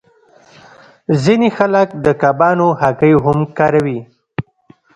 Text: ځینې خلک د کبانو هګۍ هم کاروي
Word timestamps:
ځینې 1.23 1.49
خلک 1.57 1.87
د 2.05 2.07
کبانو 2.21 2.67
هګۍ 2.81 3.13
هم 3.23 3.39
کاروي 3.57 3.99